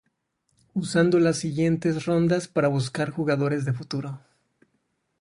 Usando 0.73 1.19
las 1.19 1.37
siguientes 1.37 2.05
rondas 2.07 2.47
para 2.47 2.69
buscar 2.69 3.11
jugadores 3.11 3.65
de 3.65 3.73
futuro. 3.73 4.19